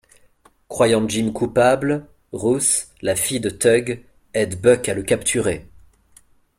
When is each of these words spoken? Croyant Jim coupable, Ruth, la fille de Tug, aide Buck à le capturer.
Croyant 0.67 1.07
Jim 1.07 1.31
coupable, 1.31 2.07
Ruth, 2.31 2.87
la 3.03 3.15
fille 3.15 3.39
de 3.39 3.51
Tug, 3.51 4.03
aide 4.33 4.59
Buck 4.59 4.89
à 4.89 4.95
le 4.95 5.03
capturer. 5.03 5.67